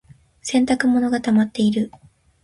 [0.41, 1.91] 洗濯物がたまっている。